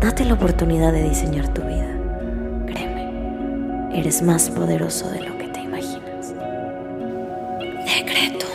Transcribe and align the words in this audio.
Date 0.00 0.24
la 0.24 0.34
oportunidad 0.34 0.92
de 0.92 1.08
diseñar 1.08 1.52
tu 1.52 1.60
vida. 1.62 1.92
Créeme, 2.66 3.98
eres 3.98 4.22
más 4.22 4.48
poderoso 4.48 5.10
de 5.10 5.22
lo 5.22 5.36
que 5.36 5.48
te 5.48 5.60
imaginas. 5.60 6.34
Decreto. 7.84 8.46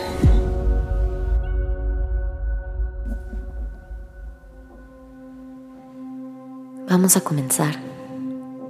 Vamos 6.88 7.18
a 7.18 7.20
comenzar 7.20 7.74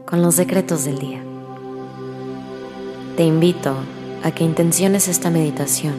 con 0.05 0.21
los 0.21 0.37
decretos 0.37 0.85
del 0.85 0.99
día. 0.99 1.23
Te 3.17 3.23
invito 3.23 3.77
a 4.25 4.33
que 4.33 4.43
intenciones 4.43 5.07
esta 5.07 5.31
meditación 5.31 5.95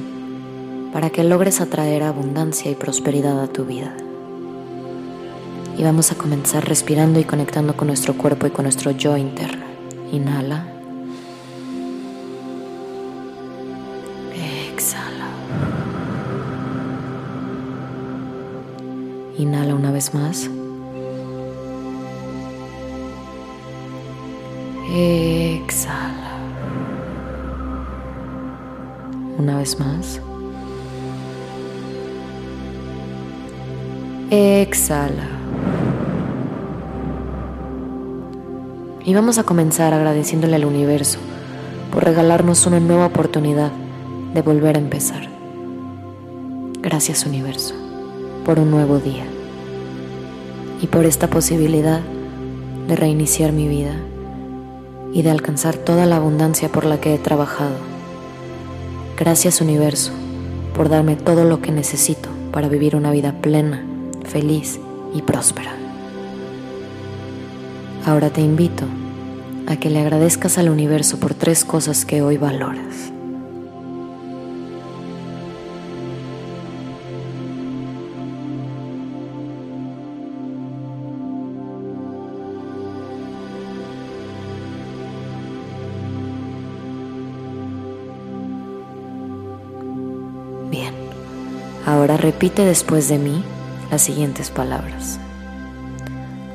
para 0.92 1.10
que 1.10 1.24
logres 1.24 1.62
atraer 1.62 2.04
abundancia 2.04 2.70
y 2.70 2.76
prosperidad 2.76 3.42
a 3.42 3.48
tu 3.48 3.64
vida. 3.64 3.96
Y 5.78 5.84
vamos 5.84 6.12
a 6.12 6.16
comenzar 6.16 6.68
respirando 6.68 7.20
y 7.20 7.26
conectando 7.26 7.76
con 7.76 7.88
nuestro 7.88 8.16
cuerpo 8.16 8.48
y 8.48 8.50
con 8.50 8.64
nuestro 8.64 8.92
yo 8.92 9.18
interno. 9.18 9.66
Inhala. 10.12 10.66
Exhala. 14.34 15.28
Inhala 19.38 19.76
una 19.76 19.92
vez 19.92 20.14
más. 20.14 20.50
Exhala. 24.94 26.38
Una 29.38 29.58
vez 29.58 29.78
más. 29.78 30.22
Exhala. 34.32 35.36
Y 39.06 39.14
vamos 39.14 39.38
a 39.38 39.44
comenzar 39.44 39.94
agradeciéndole 39.94 40.56
al 40.56 40.66
universo 40.66 41.20
por 41.92 42.04
regalarnos 42.04 42.66
una 42.66 42.80
nueva 42.80 43.06
oportunidad 43.06 43.72
de 44.34 44.42
volver 44.42 44.78
a 44.78 44.80
empezar. 44.80 45.30
Gracias 46.82 47.26
universo 47.26 47.76
por 48.44 48.60
un 48.60 48.72
nuevo 48.72 48.98
día 48.98 49.26
y 50.82 50.88
por 50.88 51.06
esta 51.06 51.30
posibilidad 51.30 52.02
de 52.88 52.96
reiniciar 52.96 53.52
mi 53.52 53.68
vida 53.68 53.96
y 55.14 55.22
de 55.22 55.30
alcanzar 55.30 55.78
toda 55.78 56.08
la 56.08 56.18
abundancia 56.18 56.70
por 56.70 56.86
la 56.86 57.00
que 57.00 57.14
he 57.14 57.20
trabajado. 57.20 57.76
Gracias 59.18 59.62
universo 59.62 60.12
por 60.76 60.90
darme 60.90 61.16
todo 61.16 61.46
lo 61.46 61.62
que 61.62 61.72
necesito 61.72 62.30
para 62.52 62.70
vivir 62.70 62.96
una 62.96 63.12
vida 63.12 63.34
plena, 63.40 63.86
feliz 64.26 64.80
y 65.14 65.22
próspera. 65.22 65.85
Ahora 68.06 68.30
te 68.30 68.40
invito 68.40 68.86
a 69.66 69.78
que 69.78 69.90
le 69.90 70.00
agradezcas 70.00 70.60
al 70.60 70.70
universo 70.70 71.20
por 71.20 71.34
tres 71.34 71.66
cosas 71.66 72.06
que 72.06 72.22
hoy 72.22 72.38
valoras. 72.38 73.12
Bien, 90.70 90.94
ahora 91.88 92.18
repite 92.18 92.64
después 92.64 93.10
de 93.10 93.18
mí 93.18 93.44
las 93.90 94.04
siguientes 94.04 94.52
palabras. 94.52 95.20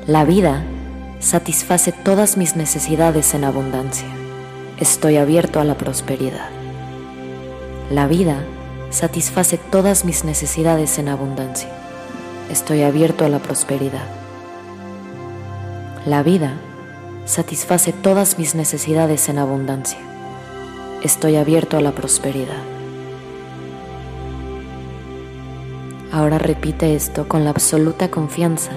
La 0.07 0.23
vida 0.23 0.63
satisface 1.21 1.91
todas 1.91 2.35
mis 2.35 2.55
necesidades 2.55 3.35
en 3.35 3.43
abundancia. 3.43 4.07
Estoy 4.79 5.17
abierto 5.17 5.59
a 5.59 5.63
la 5.63 5.77
prosperidad. 5.77 6.49
La 7.91 8.07
vida 8.07 8.43
satisface 8.89 9.57
todas 9.57 10.03
mis 10.03 10.23
necesidades 10.23 10.97
en 10.97 11.09
abundancia. 11.09 11.69
Estoy 12.49 12.81
abierto 12.81 13.23
a 13.23 13.29
la 13.29 13.37
prosperidad. 13.37 14.07
La 16.07 16.23
vida 16.23 16.53
satisface 17.25 17.93
todas 17.93 18.39
mis 18.39 18.55
necesidades 18.55 19.29
en 19.29 19.37
abundancia. 19.37 19.99
Estoy 21.03 21.35
abierto 21.35 21.77
a 21.77 21.81
la 21.81 21.91
prosperidad. 21.91 22.63
Ahora 26.11 26.39
repite 26.39 26.95
esto 26.95 27.27
con 27.27 27.43
la 27.43 27.51
absoluta 27.51 28.09
confianza 28.09 28.71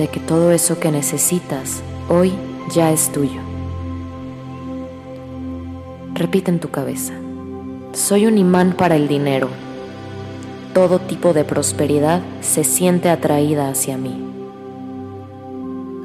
de 0.00 0.08
que 0.08 0.18
todo 0.18 0.50
eso 0.50 0.80
que 0.80 0.90
necesitas 0.90 1.82
hoy 2.08 2.32
ya 2.74 2.90
es 2.90 3.12
tuyo. 3.12 3.42
Repite 6.14 6.50
en 6.50 6.58
tu 6.58 6.70
cabeza, 6.70 7.12
soy 7.92 8.24
un 8.24 8.38
imán 8.38 8.72
para 8.72 8.96
el 8.96 9.08
dinero. 9.08 9.48
Todo 10.72 11.00
tipo 11.00 11.34
de 11.34 11.44
prosperidad 11.44 12.22
se 12.40 12.64
siente 12.64 13.10
atraída 13.10 13.68
hacia 13.68 13.98
mí. 13.98 14.24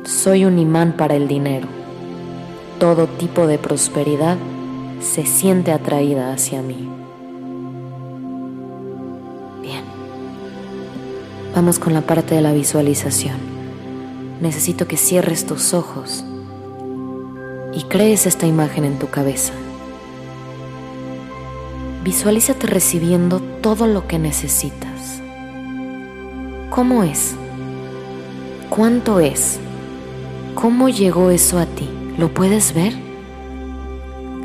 Soy 0.03 0.43
un 0.43 0.59
imán 0.59 0.97
para 0.97 1.15
el 1.15 1.29
dinero. 1.29 1.69
Todo 2.79 3.07
tipo 3.07 3.47
de 3.47 3.57
prosperidad 3.57 4.35
se 4.99 5.25
siente 5.25 5.71
atraída 5.71 6.33
hacia 6.33 6.61
mí. 6.61 6.89
Bien. 9.61 9.83
Vamos 11.55 11.79
con 11.79 11.93
la 11.93 12.01
parte 12.01 12.35
de 12.35 12.41
la 12.41 12.51
visualización. 12.51 13.54
Necesito 14.41 14.87
que 14.87 14.97
cierres 14.97 15.45
tus 15.45 15.73
ojos 15.73 16.25
y 17.73 17.83
crees 17.83 18.25
esta 18.25 18.47
imagen 18.47 18.85
en 18.85 18.99
tu 18.99 19.09
cabeza. 19.09 19.53
Visualízate 22.03 22.67
recibiendo 22.67 23.39
todo 23.61 23.87
lo 23.87 24.07
que 24.07 24.19
necesitas. 24.19 25.21
¿Cómo 26.69 27.03
es? 27.03 27.35
¿Cuánto 28.69 29.19
es? 29.19 29.59
¿Cómo 30.53 30.89
llegó 30.89 31.31
eso 31.31 31.57
a 31.57 31.65
ti? 31.65 31.89
¿Lo 32.17 32.33
puedes 32.33 32.73
ver? 32.73 32.93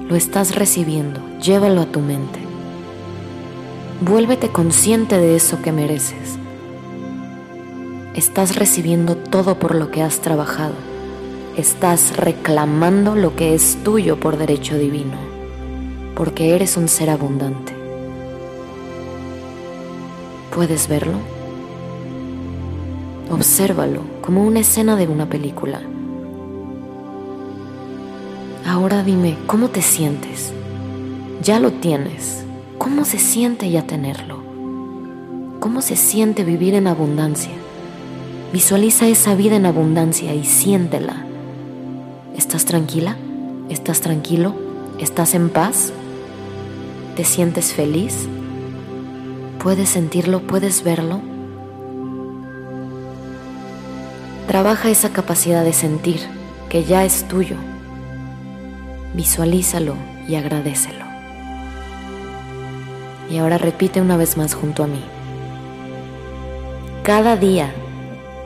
Lo 0.09 0.17
estás 0.17 0.55
recibiendo. 0.57 1.21
Llévalo 1.41 1.83
a 1.83 1.87
tu 1.87 2.01
mente. 2.01 2.41
Vuélvete 4.01 4.49
consciente 4.49 5.19
de 5.19 5.37
eso 5.37 5.61
que 5.63 5.73
mereces. 5.73 6.40
Estás 8.21 8.57
recibiendo 8.57 9.17
todo 9.17 9.59
por 9.59 9.75
lo 9.75 9.91
que 9.91 10.03
has 10.03 10.21
trabajado. 10.21 10.75
Estás 11.57 12.19
reclamando 12.19 13.17
lo 13.17 13.35
que 13.35 13.55
es 13.55 13.79
tuyo 13.83 14.21
por 14.21 14.37
derecho 14.37 14.77
divino, 14.77 15.17
porque 16.15 16.55
eres 16.55 16.77
un 16.77 16.89
ser 16.89 17.09
abundante. 17.09 17.73
¿Puedes 20.55 20.87
verlo? 20.87 21.17
Obsérvalo 23.31 24.03
como 24.21 24.45
una 24.45 24.61
escena 24.61 24.97
de 24.97 25.09
una 25.09 25.27
película. 25.27 25.81
Ahora 28.67 29.03
dime, 29.03 29.39
¿cómo 29.47 29.69
te 29.71 29.81
sientes? 29.81 30.53
Ya 31.43 31.59
lo 31.59 31.71
tienes. 31.71 32.45
¿Cómo 32.77 33.07
se 33.07 33.19
siente 33.19 33.71
ya 33.71 33.87
tenerlo? 33.87 34.43
¿Cómo 35.59 35.81
se 35.81 35.97
siente 35.97 36.45
vivir 36.45 36.75
en 36.75 36.87
abundancia? 36.87 37.53
Visualiza 38.53 39.07
esa 39.07 39.37
vida 39.37 39.55
en 39.55 39.65
abundancia 39.65 40.35
y 40.35 40.45
siéntela. 40.45 41.25
¿Estás 42.37 42.65
tranquila? 42.65 43.17
¿Estás 43.69 44.01
tranquilo? 44.01 44.57
¿Estás 44.99 45.35
en 45.35 45.51
paz? 45.51 45.93
¿Te 47.15 47.23
sientes 47.23 47.73
feliz? 47.73 48.27
¿Puedes 49.63 49.91
sentirlo? 49.91 50.41
¿Puedes 50.41 50.83
verlo? 50.83 51.21
Trabaja 54.49 54.91
esa 54.91 55.11
capacidad 55.11 55.63
de 55.63 55.73
sentir 55.73 56.19
que 56.69 56.83
ya 56.83 57.05
es 57.05 57.29
tuyo. 57.29 57.55
Visualízalo 59.15 59.95
y 60.27 60.35
agradecelo. 60.35 61.05
Y 63.31 63.39
ahora 63.39 63.59
repite 63.59 64.01
una 64.01 64.17
vez 64.17 64.37
más 64.37 64.55
junto 64.55 64.83
a 64.83 64.89
mí. 64.89 65.05
Cada 67.05 67.37
día 67.37 67.73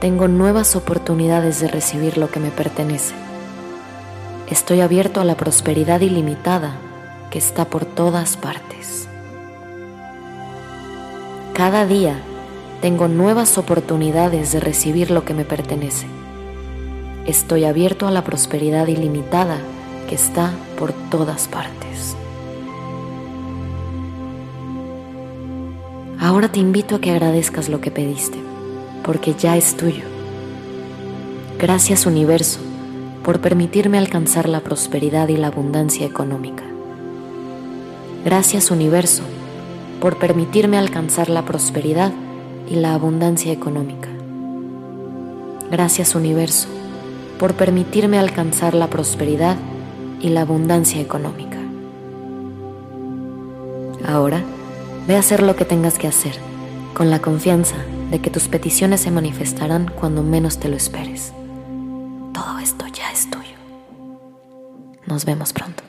tengo 0.05 0.29
nuevas 0.29 0.77
oportunidades 0.77 1.61
de 1.61 1.69
recibir 1.69 2.19
lo 2.19 2.31
que 2.31 2.39
me 2.39 2.51
pertenece. 2.51 3.15
Estoy 4.51 4.83
abierto 4.83 5.19
a 5.19 5.25
la 5.25 5.35
prosperidad 5.35 6.03
ilimitada 6.03 6.77
que 7.31 7.39
está 7.39 7.65
por 7.65 7.87
todas 7.87 8.37
partes. 8.37 9.09
Cada 11.55 11.87
día 11.87 12.21
tengo 12.83 13.09
nuevas 13.09 13.57
oportunidades 13.57 14.53
de 14.53 14.61
recibir 14.61 15.11
lo 15.11 15.25
que 15.25 15.33
me 15.33 15.47
pertenece. 15.47 16.07
Estoy 17.25 17.65
abierto 17.65 18.07
a 18.07 18.11
la 18.11 18.25
prosperidad 18.25 18.89
ilimitada 18.89 19.57
que 20.07 20.17
está 20.17 20.53
por 20.79 20.93
todas 20.93 21.49
partes. 21.49 22.15
Ahora 26.21 26.53
te 26.53 26.61
invito 26.61 26.97
a 26.97 27.01
que 27.01 27.11
agradezcas 27.11 27.71
lo 27.71 27.81
que 27.81 27.91
pediste, 27.91 28.44
porque 29.05 29.35
ya 29.35 29.57
es 29.57 29.77
tuyo. 29.77 30.05
Gracias 31.59 32.07
universo 32.07 32.59
por 33.23 33.41
permitirme 33.41 33.99
alcanzar 33.99 34.49
la 34.49 34.61
prosperidad 34.61 35.29
y 35.29 35.37
la 35.37 35.49
abundancia 35.49 36.07
económica. 36.07 36.65
Gracias 38.25 38.71
universo 38.71 39.23
por 40.01 40.19
permitirme 40.19 40.79
alcanzar 40.79 41.29
la 41.29 41.45
prosperidad 41.45 42.13
y 42.69 42.77
la 42.77 42.95
abundancia 42.95 43.53
económica. 43.53 44.09
Gracias 45.71 46.15
universo 46.15 46.69
por 47.39 47.55
permitirme 47.55 48.19
alcanzar 48.19 48.75
la 48.75 48.89
prosperidad 48.89 49.57
y 50.21 50.31
la 50.31 50.43
abundancia 50.43 51.01
económica. 51.01 51.59
Ahora, 54.07 54.43
ve 55.07 55.17
a 55.17 55.21
hacer 55.21 55.43
lo 55.43 55.57
que 55.57 55.65
tengas 55.65 55.99
que 55.99 56.07
hacer, 56.07 56.35
con 56.95 57.11
la 57.11 57.21
confianza 57.21 57.77
de 58.15 58.21
que 58.21 58.31
tus 58.31 58.47
peticiones 58.47 59.01
se 59.01 59.11
manifestarán 59.11 59.91
cuando 59.99 60.23
menos 60.23 60.61
te 60.61 60.69
lo 60.69 60.77
esperes. 60.77 61.33
Todo 62.33 62.61
esto 62.61 62.87
ya 62.87 63.11
es 63.11 63.29
tuyo. 63.29 63.57
Nos 65.05 65.25
vemos 65.25 65.53
pronto. 65.53 65.83